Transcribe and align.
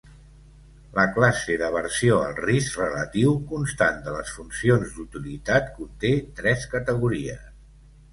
La 0.99 1.03
classe 1.17 1.57
d'aversió 1.61 2.15
al 2.29 2.31
risc 2.45 2.79
relatiu 2.79 3.35
constant 3.51 3.99
de 4.07 4.15
les 4.15 4.31
funcions 4.39 4.95
d'utilitat 4.95 5.69
conté 5.77 6.15
tres 6.41 6.65
categories. 6.73 7.45